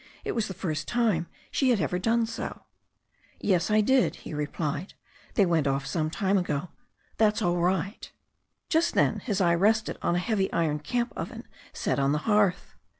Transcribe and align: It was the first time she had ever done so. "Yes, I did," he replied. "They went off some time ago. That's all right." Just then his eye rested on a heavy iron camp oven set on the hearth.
It 0.23 0.31
was 0.31 0.47
the 0.47 0.55
first 0.55 0.87
time 0.87 1.27
she 1.51 1.69
had 1.69 1.79
ever 1.79 1.99
done 1.99 2.25
so. 2.25 2.63
"Yes, 3.39 3.69
I 3.69 3.81
did," 3.81 4.15
he 4.15 4.33
replied. 4.33 4.95
"They 5.35 5.45
went 5.45 5.67
off 5.67 5.85
some 5.85 6.09
time 6.09 6.39
ago. 6.39 6.69
That's 7.17 7.43
all 7.43 7.57
right." 7.57 8.11
Just 8.67 8.95
then 8.95 9.19
his 9.19 9.39
eye 9.39 9.53
rested 9.53 9.99
on 10.01 10.15
a 10.15 10.17
heavy 10.17 10.51
iron 10.51 10.79
camp 10.79 11.13
oven 11.15 11.47
set 11.71 11.99
on 11.99 12.13
the 12.13 12.17
hearth. 12.25 12.73